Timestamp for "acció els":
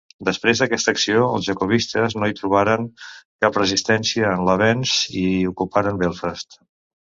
0.95-1.49